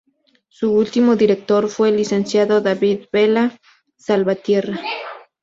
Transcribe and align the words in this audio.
Su 0.47 0.71
último 0.73 1.15
director 1.15 1.69
fue 1.69 1.89
el 1.89 1.97
licenciado 1.97 2.59
David 2.59 3.01
Vela 3.13 3.55
Salvatierra. 3.97 4.81